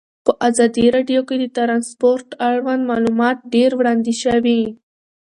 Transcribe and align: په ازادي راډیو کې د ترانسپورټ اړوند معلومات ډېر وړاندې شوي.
په 0.25 0.31
ازادي 0.47 0.85
راډیو 0.95 1.21
کې 1.27 1.35
د 1.39 1.45
ترانسپورټ 1.57 2.27
اړوند 2.47 2.83
معلومات 2.91 3.37
ډېر 3.53 3.69
وړاندې 3.79 4.13
شوي. 4.23 4.61